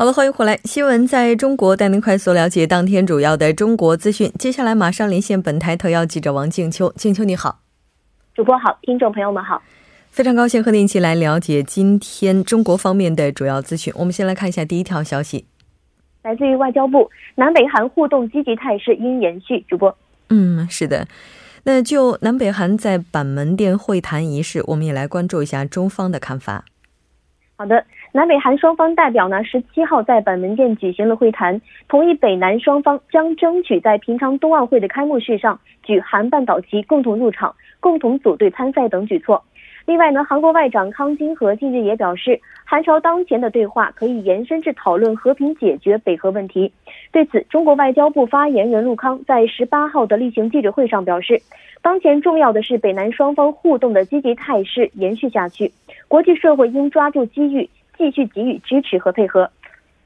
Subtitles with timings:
[0.00, 0.58] 好了，欢迎回来。
[0.64, 4.32] 新闻在中国带您快速了解当天主要的中国资讯。
[4.38, 6.90] 接下来马上连线本台特邀记者王静秋。
[6.96, 7.60] 静秋你好，
[8.34, 9.62] 主播好，听众朋友们好，
[10.08, 13.92] 非常高兴和您一起来了解今天中国方面的主要资讯。
[13.94, 15.44] 我们先来看一下第一条消息，
[16.22, 19.62] 来自于外交部，南北韩互动积极态势应延续。
[19.68, 19.94] 主播，
[20.30, 21.06] 嗯，是的。
[21.64, 26.64] 那就南北韩在板门店会谈仪式，我们也来关注一下中方的看法。
[27.56, 27.84] 好的。
[28.12, 39.40] 南北韩双方代表呢，十七号在板门店举行了会谈，同意北南双方将争取在平昌冬奥会的开幕式上举韩半岛旗共同入场、共同组队参赛等举措。
[39.86, 46.72] 另外呢，韩国外长康金和近日也表示，韩朝当前的对话可以延伸至讨论和平解决北核问题。
[47.12, 51.40] 对此，中国外交部发言人陆康在十八号的例行记者会上表示，
[51.80, 55.70] 当前重要的是北南双方互动的积极态势延续下去，
[56.08, 57.70] 国际社会应抓住机遇。
[58.00, 59.50] 继续给予支持和配合。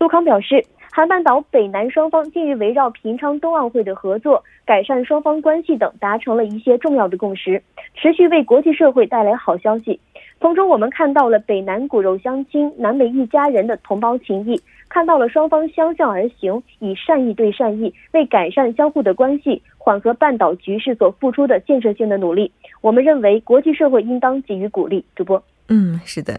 [0.00, 7.62] 陆康表示，韩半岛北南双方近日围绕平昌冬奥会的合作、改善双方关系等达成了一些重要的共识，
[7.94, 10.00] 持续为国际社会带来好消息。
[10.40, 22.50] 从中，我们看到了北南骨肉相亲、南北一家人的同胞情谊，看到了双方相向而行，以善意对善意，为改善相互的关系、缓和半岛局势所付出的建设性的努力。
[22.80, 25.02] 我们认为，国际社会应当给予鼓励。
[25.14, 26.34] 主播，嗯，是的。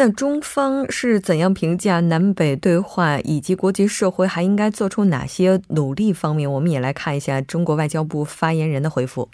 [0.00, 6.48] 那中方是怎样评价南北对话以及国际社会还应该做出哪些努力方面？
[6.48, 9.28] 我们也来看一下中国外交部发言人的回复。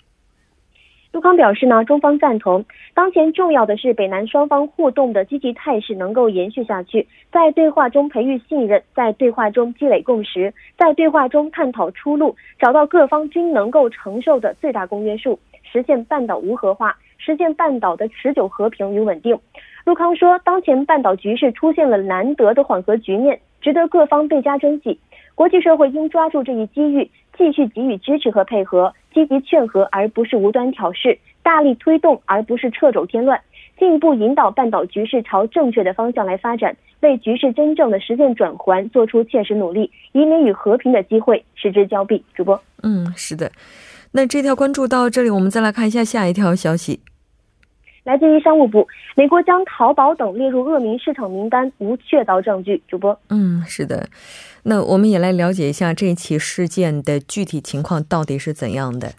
[1.13, 2.65] 陆康表示呢，中方赞同，
[2.95, 19.39] 当前重要的是北南双方互动的积极态势能够延续下去，在对话中培育信任，在对话中积累共识，在对话中探讨出路，找到各方均能够承受的最大公约数，实现半岛无核化，实现半岛的持久和平与稳定。
[19.85, 24.99] 陆康说，当前半岛局势出现了难得的缓和局面，值得各方倍加珍惜。
[25.35, 33.39] 国际社会应抓住这一机遇，继续给予支持和配合，积极劝和而不是无端挑事，大力推动而不是掣肘添乱，
[33.79, 42.25] 进一步引导半岛局势朝正确的方向来发展，为局势真正的实现转圜做出切实努力，以免与和平的机会失之交臂。
[42.35, 43.51] 主播，嗯，是的。
[44.13, 47.01] 那这条关注到这里，我们再来看一下下一条消息。
[48.05, 52.83] 来自于商务部，美国将淘宝等列入恶名市场名单，无确凿证据。
[52.87, 54.09] 主播，嗯，是的，
[54.65, 59.13] 那我们也来了解一下这起事件的具体情况到底是怎样的。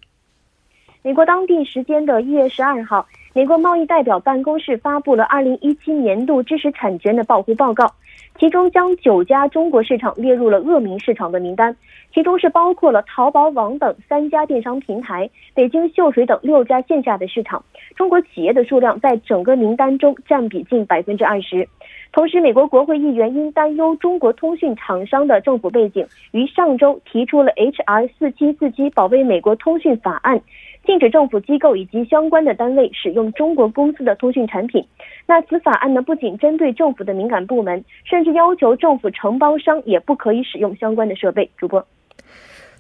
[1.02, 7.92] 美国当地时间的一月十二号，美国贸易代表办公室发布了二零一七年度知识产权的保护报告。
[8.38, 11.76] 其中将九家中国市场列入了恶名市场的名单，
[12.14, 17.64] 其中是包括了淘宝网等三家电商平台、北京秀水等六家线下的市场。
[17.96, 21.68] 中国企业的数量在整个名单中占比近百分之二十。
[22.12, 28.08] 同时，美国国会议员因担忧中国通讯厂商的政府背景，于上周提出了 H.R.
[28.20, 30.42] 四七四七保卫美国通讯法案。
[30.86, 34.86] 禁止政府机构以及相关的单位使用中国公司的通讯产品。
[35.26, 41.50] 那此法案呢，不仅针对政府的敏感部门，甚至要求政府承包商也不可以使用相关的设备。
[41.58, 41.86] 主播，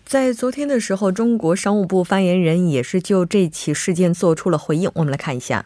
[0.03, 4.89] 在昨天的时候，中国商务部发言人也是就这起事件做出了回应。
[4.95, 5.65] 我们来看一下。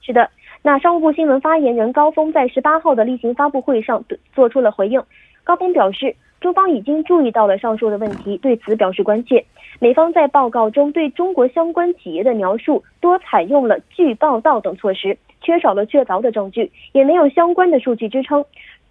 [0.00, 0.30] 是的，
[0.62, 4.02] 那商务部新闻发言人高峰在十八号的例行发布会上
[4.34, 5.02] 做出了回应。
[5.44, 6.16] 高峰表示。
[6.44, 9.42] 中方已经注意到了上述的问题，对此表示关切。
[9.80, 18.44] 美方在报告中对中国相关企业的描述多采用了据报道等措施，缺少了确凿的证据，也没有相关的数据支撑。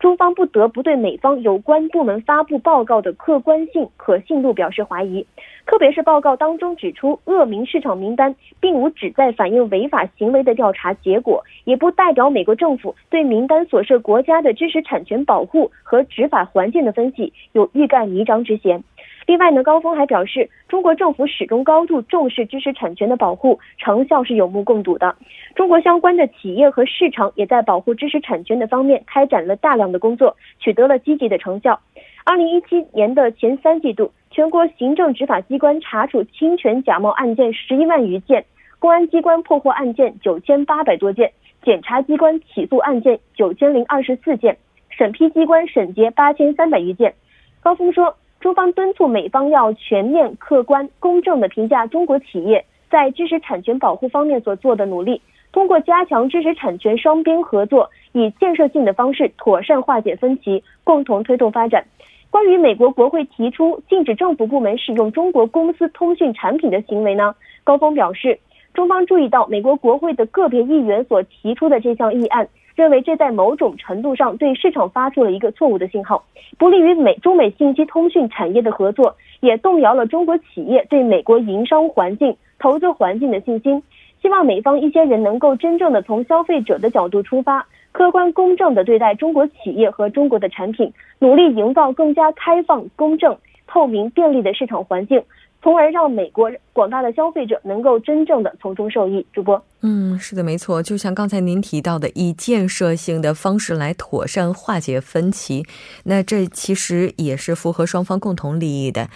[0.04, 5.26] 中方不得不对美方有关部门发布报告的客观性、可信度表示怀疑。
[5.66, 18.84] 特别是报告当中指出，恶名市场名单并无旨在反映违法行为的调查结果，也不代表美国政府对名单所涉国家的知识产权保护和执法环境的分析有欲盖弥彰之嫌。
[19.26, 25.16] 另外呢，高峰还表示，中国政府始终高度重视知识产权的保护，成效是有目共睹的。
[25.56, 31.80] 中国相关的企业和市场也在保护知识产权的方面开展了大量的工作，取得了积极的成效。
[32.26, 38.44] 二零一七年的前三季度，全国行政执法机关查处侵权假冒案件十一万余件，
[38.80, 41.32] 公安机关破获案件九千八百多件，
[41.64, 44.58] 检察机关起诉案件九千零二十四件，
[44.90, 47.14] 审批机关审结八千三百余件。
[47.62, 48.14] 高峰说。
[48.44, 55.22] 中方敦促美方要全面、客观、公正地评价中国企业在知识产权保护方面所做的努力，
[55.54, 61.86] 通过加强知识产权双边合作，以建设性的方式妥善化解分歧，共同推动发展。
[62.30, 67.34] 关于美国国会提出禁止政府部门使用中国公司通讯产品的行为呢？
[67.64, 68.38] 高峰表示，
[68.74, 72.46] 中方注意到美国国会的个别议员所提出的这项议案。
[72.76, 76.24] 认为这在某种程度上对市场发出了一个错误的信号，
[76.58, 83.82] 不利于美中美信息通讯产业的合作，也动摇了中国企业对美国营商环境、投资环境的信心。
[84.22, 93.38] 希望美方一些人能够真正的从消费者的角度出发，客观公正的对待中国企业和中国的产品，努力营造更加开放、公正、
[93.68, 95.22] 透明、便利的市场环境。
[95.64, 99.26] 从而让美国广大的消费者能够真正的从中受益。
[99.32, 100.84] 主播，嗯，是的，没错。
[100.84, 105.66] 就像刚才您提到的，以建设性的方式来妥善化解分歧，
[106.04, 109.10] 那这其实也是符合双方共同利益的。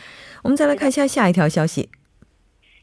[0.44, 1.90] 我们再来看一下下一条消息，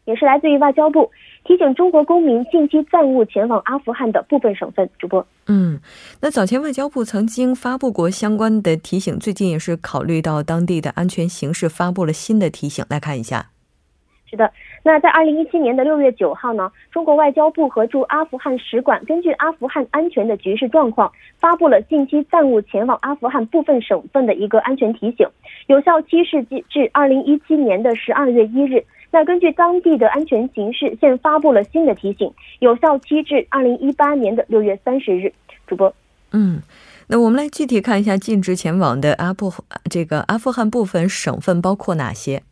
[0.04, 1.10] 也是来自于外交部
[1.46, 4.90] 提醒中国公民近期暂勿前往阿富汗的部分省份。
[4.98, 5.80] 主播，嗯，
[6.20, 12.84] 那早前外交部曾经发布过相关的提醒，最近也是考虑到当地的安全形势，发布了新的提醒。
[12.90, 13.46] 来看一下。
[14.34, 14.50] 是的，
[14.82, 25.24] 那在二零一七年的六月九号呢，中国外交部和驻阿富汗使馆根据阿富汗安全的局势状况，发布了近期暂勿前往阿富汗部分省份的一个安全提醒，
[25.68, 28.84] 有效期是至二零一七年的十二月一日。
[29.12, 35.32] 那根据当地的安全形势，现发布了新的提醒，有效期至二零一八年的六月三十日。
[35.68, 35.94] 主播，
[36.32, 36.60] 嗯，
[37.06, 39.52] 那我们来具体看一下禁止前往的阿布
[39.88, 42.42] 这个阿富汗部分省份包括哪些？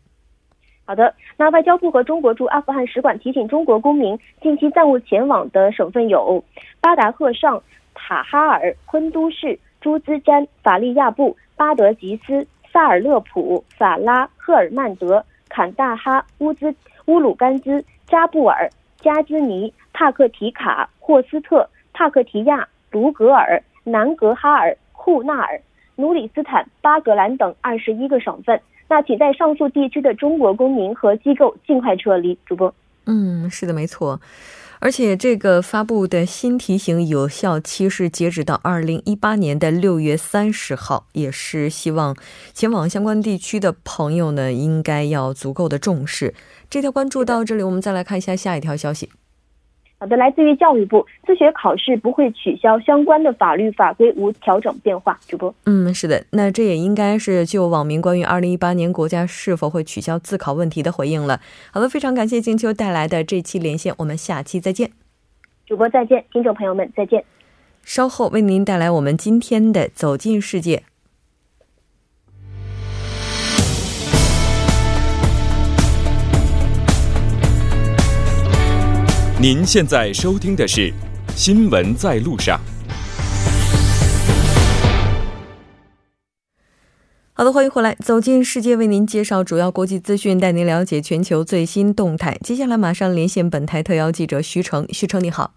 [0.85, 6.43] 好的，那外交部和中国驻阿富汗使馆提醒中国公民，近期暂勿前往的省份有
[6.81, 7.63] 巴达赫尚、
[7.95, 16.75] 塔哈尔、昆都市、朱兹詹、法利亚布、巴德吉斯、萨尔勒普、法拉、赫尔曼德、坎大哈、乌兹、
[17.07, 18.69] 乌鲁甘兹、扎布尔、
[18.99, 25.61] 加兹尼、帕克提卡、霍斯特、帕克提亚、卢格尔、南格哈尔、库纳尔、
[25.95, 28.61] 努里斯坦、巴格兰等二十一个省份。
[28.89, 32.39] 那请在上述地区的中国公民和机构尽快撤离。
[32.45, 32.75] 主播，
[33.07, 34.21] 嗯，是的，没错。
[34.81, 42.17] 而且这个发布的新提醒有效期是截止到二零一八年的六月三十号，也是希望
[42.53, 46.35] 前往相关地区的朋友呢，应该要足够的重视。
[46.69, 49.09] 这条关注到这里，我们再来看一下下一条消息。
[50.03, 55.17] 好的，来自于教育部，自学考试不会取消，相关的法律法规无调整变化。
[55.29, 61.41] 主播，嗯，是的，那这也应该是就网民关于二零一八年国家是否会取消自考问题的回应了。
[61.71, 64.91] 好的，非常感谢静秋带来的这期连线，我们下期再见。
[65.69, 67.25] 主播再见，听众朋友们再见。
[67.85, 70.83] 稍后为您带来我们今天的走进世界。
[79.43, 80.83] 您现在收听的是
[81.35, 82.57] 《新闻在路上》。
[87.33, 92.39] 好的，欢迎回来，走进世界，为您介绍主要国际资讯，带您了解全球最新动态。
[92.45, 95.55] 接下来马上连线本台特邀记者徐成，徐成你好。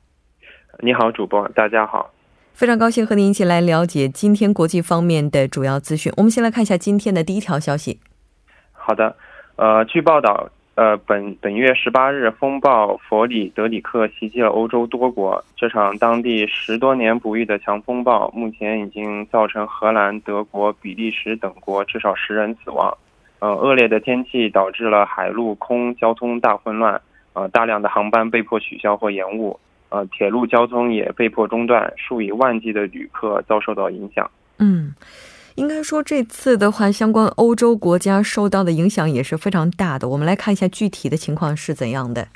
[0.80, 2.12] 你好，主播，大家好。
[2.56, 6.12] 非常高兴和您一起来了解今天国际方面的主要资讯。
[6.18, 8.00] 我们先来看一下今天的第一条消息。
[8.72, 9.16] 好的，
[9.58, 10.50] 呃，据报道。
[10.76, 15.42] 呃，本本月十八日，风暴弗里德里克袭击了欧洲多国。
[15.56, 22.94] 这场当地十多年不遇的强风暴，目前已经造成荷兰、德国、比利时等国至少十人死亡。
[23.40, 27.02] 呃，恶劣的天气导致了海陆空交通大混乱，
[27.32, 34.30] 呃，大量的航班被迫取消或延误，呃，铁路交通也被迫中断，数以万计的旅客遭受到影响。
[34.60, 34.94] 嗯。
[35.56, 40.10] 应该说，这次的话，相关欧洲国家受到的影响也是非常大的。
[40.10, 42.28] 我们来看一下具体的情况是怎样的。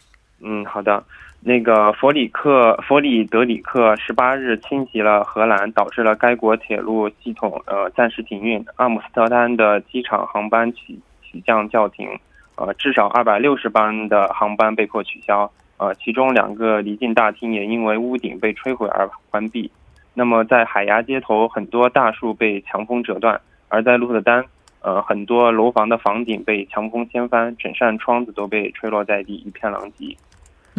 [0.41, 1.03] 嗯，好的。
[1.41, 8.65] 那个弗里克弗里德里克十八日侵袭了荷兰，导致了该国铁路系统呃暂时停运。
[8.75, 12.07] 阿姆斯特丹的机场航班起起降叫停，
[12.55, 15.49] 呃，至少二百六十班的航班被迫取消。
[15.77, 19.71] 呃，其中两个离境大厅也因为屋顶被摧毁而关闭。
[20.19, 24.43] 那么，在海牙街头，很多大树被强风折断；而在鹿特丹，
[24.81, 30.13] 呃，很多楼房的房顶被强风掀翻，整扇窗子都被吹落在地，一片狼藉。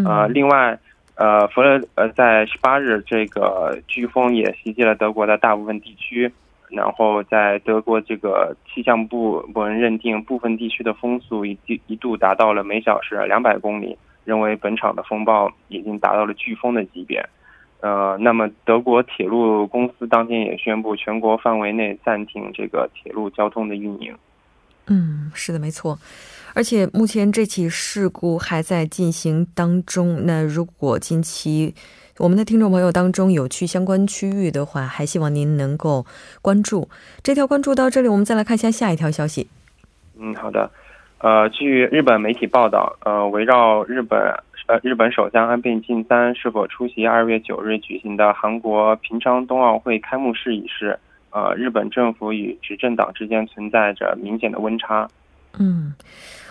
[0.05, 0.79] 呃，另外，
[1.15, 6.31] 呃，弗勒呃，在十八日，这个飓风也袭击了德国的大部分地区。
[6.69, 17.27] 然后，在德国这个气象部门认定，部分地区的风速一一度达到了每小时两百公里，认为本场的风暴已经达到了飓风的级别。
[17.81, 24.15] 呃，那么德国铁路公司当天也宣布，全国范围内暂停这个铁路交通的运营。
[24.87, 25.99] 嗯，是的，没错。
[26.53, 30.27] 而且目前这起事故还在进行当中。
[30.27, 31.75] 那如果近期
[32.19, 36.05] 我们的听众朋友当中有去相关区域的话，还希望您能够
[36.43, 36.89] 关注
[37.23, 37.47] 这条。
[37.47, 39.49] 关注到这里，我们再来看一下下一条消息。
[40.19, 40.69] 嗯，好的。
[41.19, 44.19] 呃，据日本媒体报道，呃，围绕日本
[44.71, 50.97] 呃日本首相安倍晋三是否出席二月九日举行的韩国平昌冬奥会开幕式仪式，
[51.33, 55.09] 呃，日本政府与执政党之间存在着明显的温差。
[55.59, 55.95] 嗯。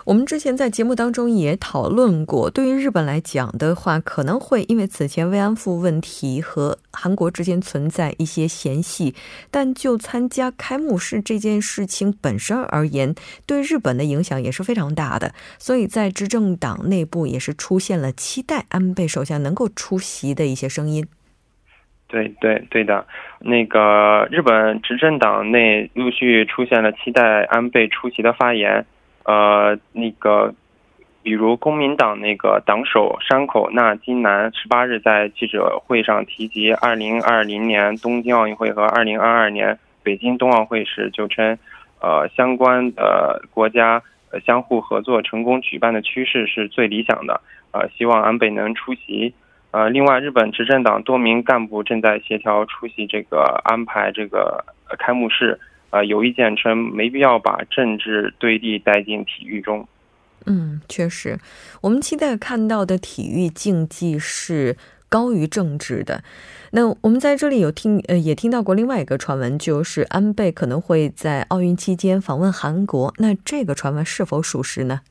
[0.06, 9.13] 我们之前在节目当中也讨论过，对于日本来讲的话，可能会因为此前慰安妇问题和韩国之间存在一些嫌隙，
[9.51, 13.13] 但就参加开幕式这件事情本身而言，
[13.46, 15.36] 对日本的影响也是非常大的。
[15.60, 21.06] 所以在执政党内部也是出现了期待安倍首相能够出席的一些声音。
[22.09, 23.05] 对对对的，
[23.39, 28.83] 那个日本执政党内陆续出现了期待安倍出席的发言。
[29.25, 30.55] 呃，那个，
[31.21, 41.55] 比如公民党那个党首山口那金南十八日在记者会上提及二零二零年东京奥运会和二零二二年北京冬奥会时，就称，
[42.01, 44.01] 呃，相关的国家
[44.43, 47.39] 相互合作成功举办的趋势是最理想的，
[47.71, 49.31] 呃，希望安倍能出席。
[49.71, 54.65] 呃，另外，日本执政党多名干部正在协调出席这个安排这个
[54.97, 55.59] 开幕式。
[55.91, 59.88] 呃，有意见称没必要把政治对立带进体育中。
[60.45, 61.39] 嗯，确实，
[61.81, 64.77] 我们期待看到的体育竞技是
[65.09, 66.23] 高于政治的。
[66.71, 73.11] 那我们在这里有听呃，也听到过另外一个传闻，就是安倍可能会在奥运期间访问韩国。
[73.17, 75.01] 那这个传闻是否属实呢？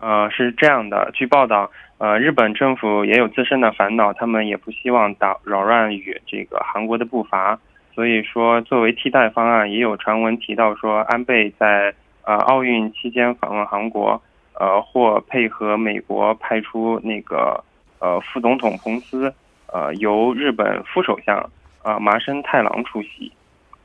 [0.00, 7.58] 呃，是这样的，据报道，呃，日本政府也有自身的烦恼，他们也不希望打扰乱与这个韩国的步伐。
[7.94, 14.20] 所以说，作为替代方案，也有传闻提到说，安倍在呃奥运期间访问韩国，
[14.58, 17.62] 呃，或配合美国派出那个
[18.00, 19.32] 呃副总统彭斯，
[19.72, 21.38] 呃，由日本副首相
[21.84, 23.30] 啊麻生太郎出席。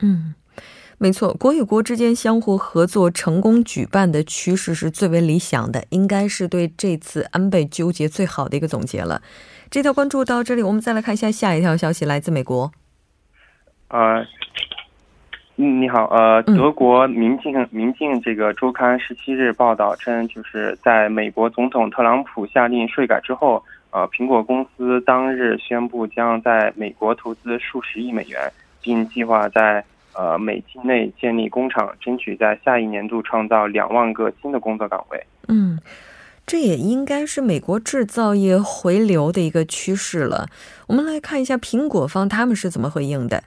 [0.00, 0.34] 嗯，
[1.02, 9.22] 没错，国与国之间相互合作成功举办的趋势是最为理想的，应该是对这次安倍纠结最好的一个总结了。
[9.70, 12.70] 这条关注到这里，我们再来看一下下一条消息，来自美国。
[13.88, 14.22] 呃，
[15.56, 28.52] 嗯，你好，呃，德国《民进民进》这个周刊十七日报道称，就是在美国总统特朗普下令税改之后，呃，苹果公司当日宣布将在美国投资数十亿美元，
[28.82, 29.82] 并计划在
[30.14, 35.26] 呃美境内建立工厂，争取在下一年度创造两万个新的工作岗位。
[35.48, 35.78] 嗯，
[36.46, 40.48] 这也应该是美国制造业回流的一个趋势了。
[40.88, 43.44] 我们来看一下苹果方他们是怎么回应的。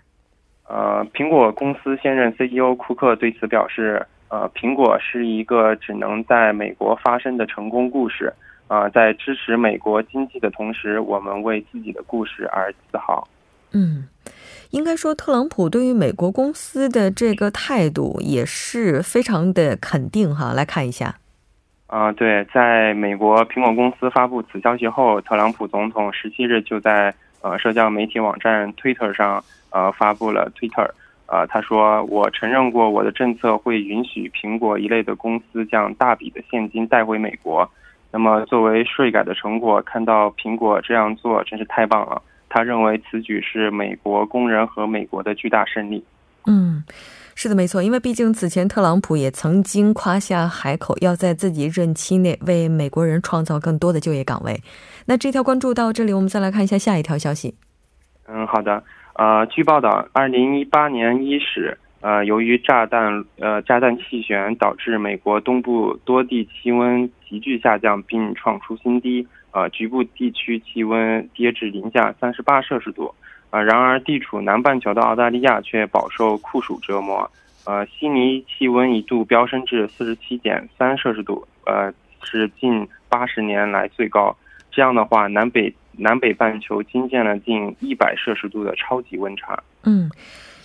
[0.67, 8.33] 呃，苹果公司现任 CEO 库克对此表示：“呃，苹果是一个只能在美国发生的成功故事。
[8.69, 13.27] 啊，在支持美国经济的同时，我们为自己的故事而自豪。”
[13.73, 14.07] 嗯，
[14.73, 20.51] 应该说，特朗普对于美国公司的这个态度也是非常的肯定哈。
[20.53, 21.15] 来看一下。
[21.87, 29.43] 啊，对，在美国苹果公司发布此消息后，特朗普总统十七日就在呃社交媒体网站 Twitter 上。
[29.75, 30.87] 呃，发布了 Twitter，
[31.25, 37.67] 呃，他说：“我承认过我的政策会允许苹果一类的公司将大笔的现金带回美国。
[38.11, 42.21] 那么，作为税改的成果，看到苹果这样做真是太棒了。
[42.53, 46.03] 他认为此举是美国工人和美国的巨大胜利。”
[46.45, 46.83] 嗯，
[47.35, 54.61] 是的，没错，因为毕竟此前特朗普也曾经夸下海口，要在自己任期内为美国人创造更多的就业岗位。
[55.07, 57.55] 那这条关注到这里，我们再来看一下下一条消息。
[58.27, 58.83] 嗯，好的。
[59.15, 73.15] 呃，据报道，二零一八年伊始，呃，由于炸弹呃炸弹气旋导致美国东部多地气温急剧下降，并创出新低，呃，局部地区气温跌至零下三十八摄氏度。
[73.51, 77.31] 呃，然而地处南半球的澳大利亚却饱受酷暑折磨，
[77.65, 81.93] 呃，悉尼气温一度飙升至四十七点三摄氏度，呃，
[82.23, 84.35] 是近八十年来最高。
[84.71, 85.73] 这样的话，南北。
[85.95, 89.61] 南北半球惊见了近一百摄氏度的超级温差。
[89.83, 90.09] 嗯，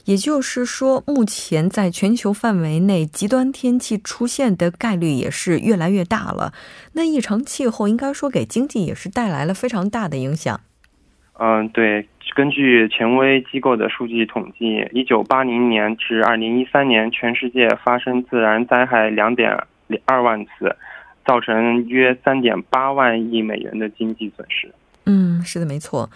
[0.08, 6.54] 也就是说，目前在全球范围内，极端天气出现的概率也是越来越大了。
[6.94, 10.58] 那异常气候应该说给经济也是带来了非常大的影响。
[11.34, 12.08] 嗯，对。
[12.34, 19.50] 根据权威机构的数据统计，一九八零年至二零一三年，全世界发生自然灾害两点
[20.06, 20.74] 二万次，
[21.26, 24.72] 造成约三点八万亿美元的经济损失。
[25.04, 26.08] 嗯，是的，没错。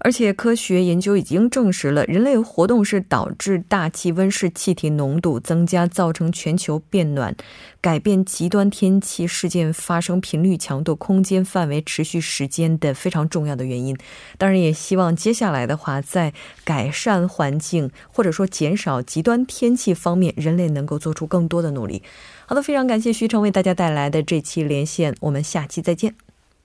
[0.00, 7.34] 而且科学研究已经证实了，人类活动是导致大气温室气体浓度增加，造成全球变暖、
[7.80, 13.96] 改变极端天气事件发生频率、强度、空间范围、持续时间的非常重要的原因。
[14.36, 16.32] 当然，也希望接下来的话，在
[16.64, 22.02] 改善环境或者说减少极端天气方面，人类能够做出更多的努力。
[22.46, 26.14] 好的，非常感谢徐成为大家带来的这期连线，我们下期再见。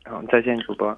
[0.06, 0.98] 好，再见，主播。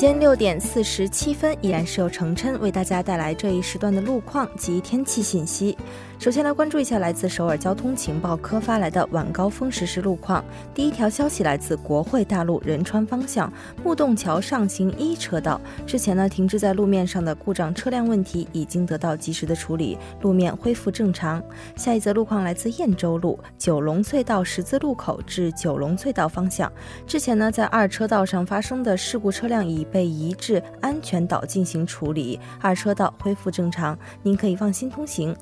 [0.00, 5.76] 间六点四十七分，依然是由程琛为大家带来这一时段的路况及天气信息。
[6.20, 10.44] 首先来关注一下来自首尔交通情报科发来的晚高峰实时路况。
[10.74, 13.50] 第一条消息来自国会大路仁川方向
[13.82, 21.42] 木洞桥上行一车道，之前呢停滞在路面上的故障车辆问题已经得到及时的处理，路面恢复正常。
[21.74, 26.70] 下一则路况来自燕州路九龙隧道十字路口至九龙隧道方向，
[27.06, 35.34] 之前呢在二车道上发生的事故车辆已被移至安全岛进行处理，二车道恢复正常，您可以放心通行。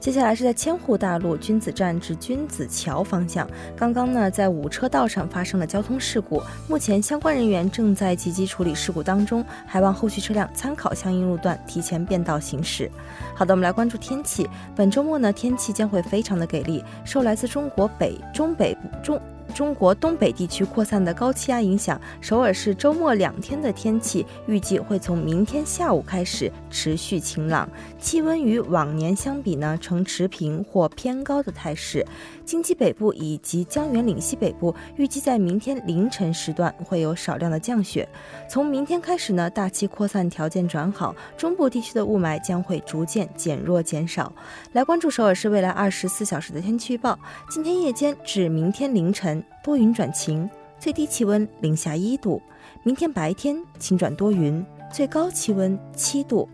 [0.00, 12.90] 接下来是在千户大路君子站至君子桥方向，刚刚呢在五车道上发生了交通事故，目前相关人员正在积极处理事故当中，还望后续车辆参考相应路段提前变道行驶。
[13.34, 19.20] 好的，我们来关注天气，本周末呢天气将会非常的给力，受来自中国北中北部中。
[19.50, 32.06] 中国东北地区扩散的高气压影响，首尔市周末两天的天气预计会从明天下午开始持续晴朗，气温与往年相比呢呈持平或偏高的态势。
[32.50, 38.08] 京畿北部以及江原岭西北部预计在明天凌晨时段会有少量的降雪。
[38.48, 44.32] 从明天开始呢，大气扩散条件转好，中部地区的雾霾将会逐渐减弱减少。
[44.72, 47.16] 来关注首尔市未来二十四小时的天气预报：
[47.48, 52.42] 今天夜间至明天凌晨多云转晴，最低气温零下一度；
[52.82, 56.48] 明天白天晴转多云，最高气温七度。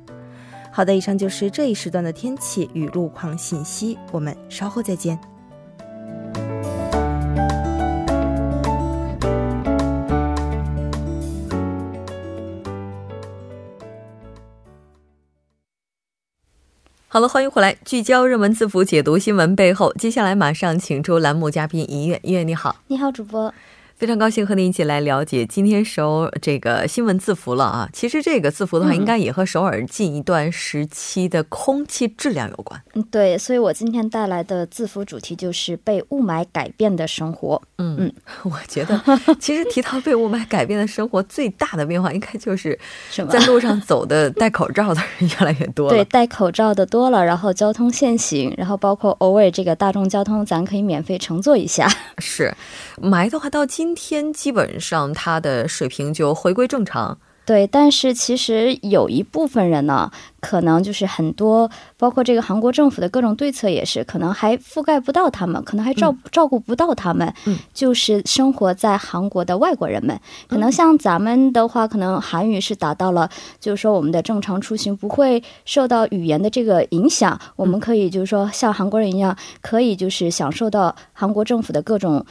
[0.71, 5.19] 好的，以上就是这一时段的天气与路况信息，我们稍后再见。
[17.17, 19.91] 好了，欢迎回来，聚焦热门字符，解读新闻背后。
[19.95, 23.55] 接下来马上请出栏目嘉宾一月，一月你好，你好，主播。
[23.97, 27.89] 非常高兴和您一起来了解今天首这个新闻字符了啊！
[27.95, 32.79] 其实这个字符的话，应该也和首尔近一段时期的空气质量有关。
[32.93, 37.63] 嗯，对，所以我今天带来的字符主题就是被雾霾改变的生活。
[37.79, 38.13] 嗯嗯，
[38.45, 39.01] 我觉得
[39.41, 42.79] 其实提到被雾霾改变的生活，最大的变化应该就是
[43.31, 45.95] 在路上走的戴口罩的人越来越多了。
[45.95, 51.91] 对，戴口罩的多了，然后交通限行，然后包括偶尔这个大众交通，咱可以免费乘坐一下。
[52.19, 52.55] 是，
[53.01, 53.86] 霾的话到今。
[53.87, 57.17] 今天基本上它的水平就回归正常。
[57.45, 67.33] 对，但是其实有一部分人呢，可能就是很多，包括这个韩国政府的各种对策也是，可能还覆盖不到他们，可能还照照顾不到他们。
[67.45, 82.27] 嗯，就是生活在韩国的外国人们，可能像咱们的话，可能韩语是达到了，就是说我们的正常出行不会受到语言的这个影响，我们可以就是说像韩国人一样，可以就是享受到韩国政府的各种。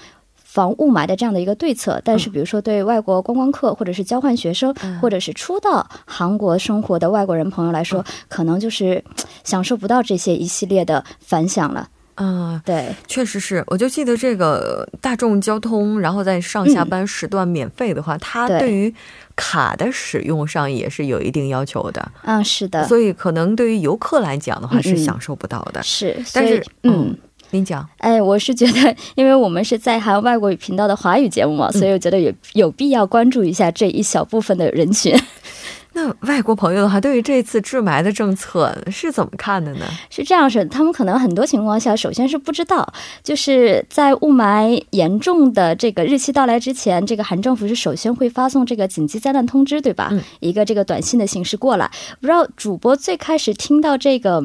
[0.56, 9.04] 防雾霾的这样的一个对策，但是比如说对外国观光客或者是交换学生，或者是初到韩国生活的外国人朋友来说，可能就是
[9.44, 11.90] 享受不到这些一系列的反响了。
[12.16, 13.62] 啊，对，确实是。
[13.68, 18.96] 我就记得这个大众交通，然后在上下班时段免费的话，它对于
[19.36, 22.12] 卡的使用上也是有一定要求的。
[22.24, 22.88] 嗯，是的。
[22.88, 25.84] 所以可能对于游客来讲的话，是享受不到的。
[25.84, 27.14] 是，但是嗯。
[27.56, 35.18] 您讲，哎，我是觉得，因为我们是在韩外国语频道的华语节目嘛，所以我觉得有有必要关注一下这一小部分的人群。
[35.94, 39.86] 那外国朋友的话，对于这次治霾的政策是怎么看的呢？
[40.10, 50.10] 是这样是，他们可能很多情况下，首先是不知道，就是在雾霾严重的这个日期到来之前，这个韩政府是首先会发送这个紧急灾难通知，对吧？
[50.12, 51.90] 嗯、一个这个短信的形式过来。
[52.20, 54.44] 不知道主播最开始听到这个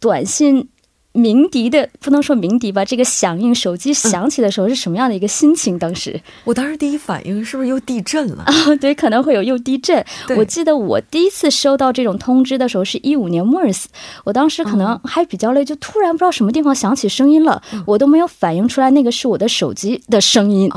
[0.00, 0.68] 短信。
[1.12, 5.76] 鸣笛的不能说鸣笛吧，这个响应手机响起的时候是什么样的一个心情？
[5.76, 8.52] 当时我当时第一反应是不是又地震了啊？
[8.80, 10.04] 对，可能会有又地震。
[10.36, 13.86] 我记得我第一次收到这种通知的时候是一五年 MERS，
[14.22, 20.70] 我当时可能还比较累，就突然不知道什么地方响起声音了，我都没有反应出来那个是我的手机的声音。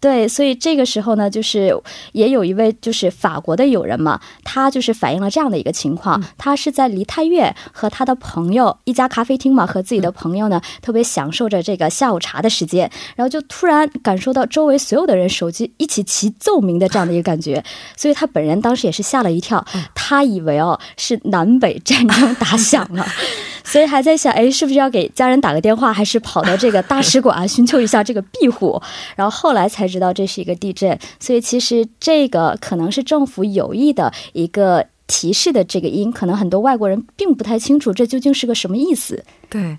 [0.00, 1.72] 对，所以这个时候呢，就是
[2.10, 9.64] 也有一位就是法国的友人嘛，他就是反映了这样的一个情况，他是在梨泰院和他的朋友一家咖啡厅嘛。
[9.76, 17.62] 和自己的朋友呢，特别享受着这个下午茶的时间，然后就突然感受到周围所有的人手机一起齐奏鸣的这样的一个感觉，
[17.94, 19.62] 所以他本人当时也是吓了一跳，
[19.94, 23.06] 他以为哦是南北战争打响了，
[23.62, 28.80] 所以还在想，哎，是不是要给家人打个电话，还是跑到这个大使馆寻求一下这个庇护？
[29.14, 34.86] 然后后来才知道这是一个地震，所以其实这个可能是政府有意的一个。
[35.08, 39.24] 提示的这个音，可能很多外国人并不太清楚，这究竟是个什么意思？
[39.48, 39.76] 对，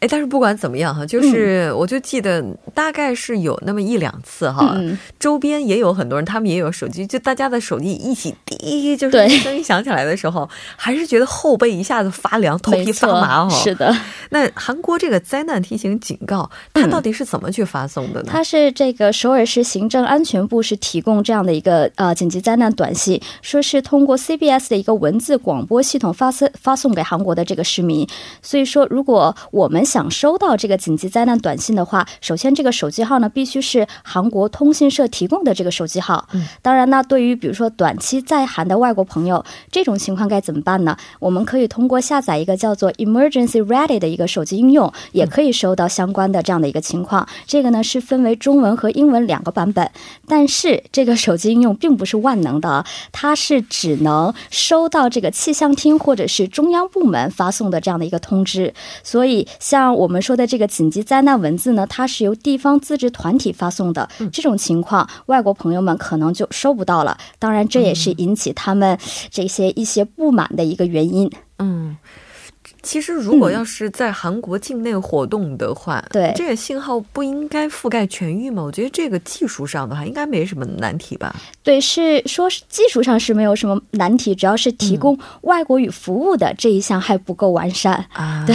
[0.00, 4.76] 哎，但是不管怎么样哈，就是我就记得大概是有那么一两次哈，
[5.18, 13.50] 周边也有很多人，他们也有手机，就大家的手机一起滴，就是声音响起来的时候，还是觉得后背一下子发凉，头皮发麻哦。
[13.50, 13.96] 是的，
[14.30, 18.28] 那韩国这个灾难提醒警告，它到底是怎么去发送的呢？
[18.28, 24.66] 它是这个首尔市行政安全部是提供这样的一个呃紧急灾难短信，说是通过 CBS。
[24.66, 28.08] 的一个文字广播系统发送发送给韩国的这个市民，
[28.42, 36.28] 所以说，如果我们想收到这个紧急灾难短信的话，首先这个手机号呢必须是韩国通信社提供的这个手机号。
[36.32, 40.96] 嗯，当然呢，对于比如说短期在韩的外国朋友，这种情况该怎么办呢？
[41.20, 47.26] 我们可以通过下载一个叫做 Emergency Ready 的一个手机应用，也可以收到相关的这样的一个情况。
[47.46, 49.88] 这个呢是分为中文和英文两个版本，
[50.26, 54.34] 但是这个手机应用并不是万能的，它是只能。
[54.50, 64.08] 收到这个气象厅或者是中央部门发送的这样的一个通知，所以像我们说的这个紧急灾难文字呢，它是由地方自治团体发送的。
[64.32, 67.16] 这种情况，外国朋友们可能就收不到了。
[67.38, 68.98] 当然，这也是引起他们
[69.30, 71.30] 这些一些不满的一个原因。
[71.58, 71.96] 嗯。
[72.86, 78.62] 其实，如果要是在韩国境内活动的话，对这个信号不应该覆盖全域吗？
[78.62, 81.34] 我觉得这个技术上的话，应该没什么难题吧？
[81.64, 88.44] 对，是说技术上是没有什么难题，只要是提供外国语服务的这一项还不够完善啊。
[88.46, 88.54] 对，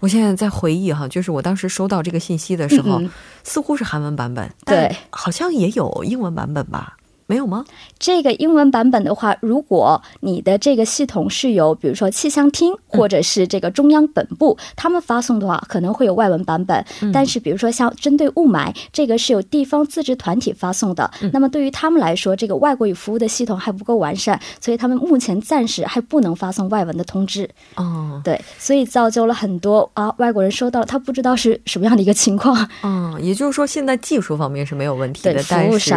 [0.00, 3.00] 我现在在回忆哈，就是我当时收到这个信息的时候，
[3.44, 6.96] 似乎是韩文版本，对，好像也有英文版本吧。
[7.30, 7.64] 没有吗？
[7.96, 16.84] 这个英文版本的话，如果你的这个系统是由比如说气象厅或者是这个中央本部他们发送的话，可能会有外文版本。
[17.12, 21.08] 但是比如说像针对雾霾，这个是由地方自治团体发送的。
[21.32, 27.48] 那么对于他们来说，这个外国语服务的系统还不够完善，所以他们目前暂时还不能发送外文的通知。
[27.76, 32.68] 哦，对，所以造就了很多啊外国人收到了，他不知道是什么样的一个情况。
[32.82, 35.94] 嗯，也就是说现在技术方面是没有问题的，但是。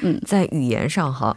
[0.00, 1.36] 嗯，在语言上哈，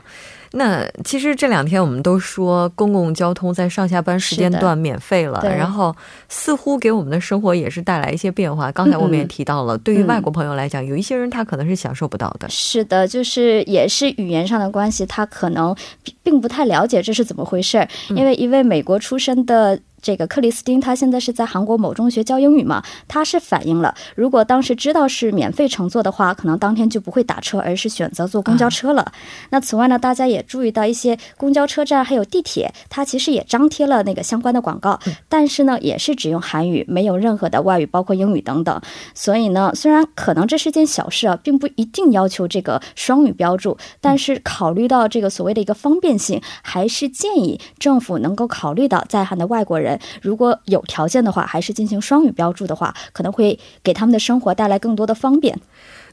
[0.54, 5.96] 那其实这两天我们都说公共交通在上下班时间段免费了，然后
[6.28, 8.72] 似乎给我们的生活也是带来一些变化。
[8.72, 12.50] 刚才我们也提到了，对于外国朋友来讲，有一些人他可能是享受不到的。
[12.50, 15.76] 是的，就是也是语言上的关系，他可能
[16.24, 17.88] 并不太了解这是怎么回事儿。
[18.10, 19.80] 因为一位美国出生的。
[20.02, 22.84] 这个克里斯汀，他现在是在韩国某中学教英语嘛？
[23.08, 29.12] 他是反映了，如果当时知道是免费乘坐的话，可能当天就不会打车，而是选择坐公交车了。
[29.50, 38.82] 那此外呢，大家也注意到一些公交车站还有地铁，它其实也张贴了那个相关的广告，但是呢，也是只用韩语，没有任何的外语，包括英语等等。
[39.14, 49.89] 所以呢，虽然可能这是件小事啊，并不一定要求这个双语标注，但是考虑到这个所谓的一个方便性，还是建议政府能够考虑到在韩的外国人。
[50.22, 55.60] 如果有条件的话，还是进行双语标注的话，可能会给他们的生活带来更多的方便。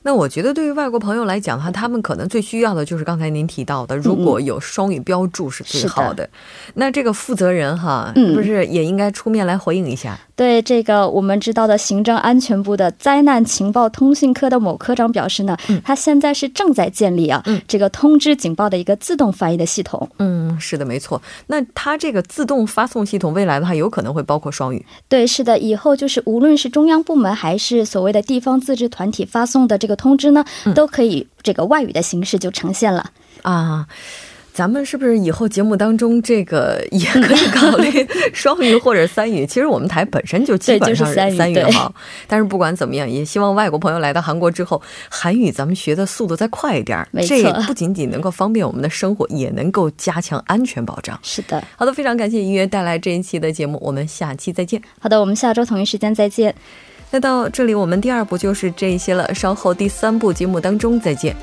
[0.06, 6.30] 那我觉得，对于外国朋友来讲的话，他们可能最需要的就是刚才您提到的，如果有双语标注是最好的。
[6.74, 10.16] 那这个负责人哈，不是也应该出面来回应一下？
[10.36, 20.08] 对这个我们知道的行政安全部的灾难情报通信科的某科长表示呢，他现在是正在建立啊，这个通知警报的一个自动翻译的系统。
[20.18, 21.20] 嗯，是的，没错。
[21.48, 24.86] 那他这个自动发送系统未来的话，有可能会包括双语。
[25.08, 29.95] 对，是的，以后就是无论是中央部门还是所谓的地方自治团体发送的这个。
[29.96, 33.10] 通知呢，都可以这个外语的形式就呈现了
[33.42, 33.86] 啊。
[34.52, 37.90] 咱们是不是以后节目当中这个也可以考虑
[38.32, 39.44] 双语或者三语？
[39.44, 41.92] 其实我们台本身就基本上是三语哈。
[42.26, 44.80] 但是不管怎么样，也希望外国朋友来到韩国之后，
[45.10, 47.06] 韩语咱们学的速度再快一点。
[47.10, 51.20] 没错，这不仅仅能够方便我们的生活，也能够加强安全保障。
[51.22, 54.80] 是的，好的，非常感谢音乐带来这一期的节目，我们下期再见。
[54.98, 56.54] 好的，我们下周同一时间再见。
[57.16, 61.34] 那到这里，我们第二部就是这些了，稍后第三部节目当中再见。